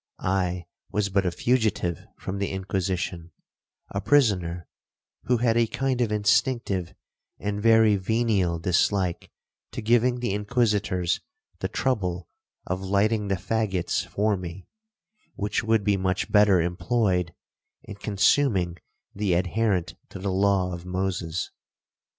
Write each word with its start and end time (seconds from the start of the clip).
I 0.23 0.65
was 0.91 1.09
but 1.09 1.27
a 1.27 1.31
fugitive 1.31 2.03
from 2.17 2.39
the 2.39 2.49
Inquisition,—a 2.49 4.01
prisoner, 4.01 4.65
who 5.25 5.37
had 5.37 5.55
a 5.57 5.67
kind 5.67 6.01
of 6.01 6.11
instinctive 6.11 6.95
and 7.39 7.61
very 7.61 7.97
venial 7.97 8.57
dislike 8.57 9.29
to 9.73 9.81
giving 9.83 10.19
the 10.19 10.33
Inquisitors 10.33 11.19
the 11.59 11.67
trouble 11.67 12.27
of 12.65 12.81
lighting 12.81 13.27
the 13.27 13.35
faggots 13.37 14.03
for 14.03 14.35
me, 14.35 14.65
which 15.35 15.63
would 15.63 15.83
be 15.83 15.97
much 15.97 16.31
better 16.31 16.59
employed 16.61 17.35
in 17.83 17.93
consuming 17.93 18.79
the 19.13 19.35
adherent 19.35 19.93
to 20.09 20.17
the 20.17 20.31
law 20.31 20.73
of 20.73 20.83
Moses. 20.83 21.51